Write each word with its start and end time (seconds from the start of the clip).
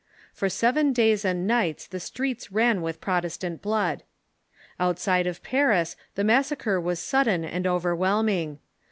For 0.33 0.49
seven 0.49 0.93
days 0.93 1.23
and 1.23 1.45
nights 1.45 1.85
the 1.85 1.99
streets 1.99 2.51
ran 2.51 2.81
with 2.81 2.99
Protestant 3.01 3.61
blood. 3.61 4.01
Outside 4.79 5.27
of 5.27 5.43
Paris 5.43 5.95
the 6.15 6.23
massacre 6.23 6.81
was 6.81 6.97
sudden 6.97 7.45
and 7.45 7.67
overwhelming. 7.67 8.57